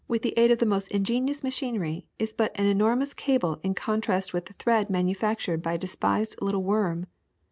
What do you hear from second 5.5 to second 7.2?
by a despised little worm.